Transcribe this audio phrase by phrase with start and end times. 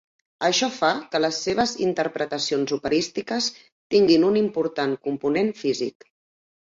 [0.45, 3.51] Això fa que les seves interpretacions operístiques
[3.95, 6.09] tinguin un important component físic.